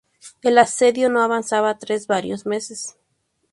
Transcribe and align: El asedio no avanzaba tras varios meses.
El 0.41 0.57
asedio 0.57 1.09
no 1.09 1.21
avanzaba 1.21 1.77
tras 1.77 2.07
varios 2.07 2.47
meses. 2.47 2.97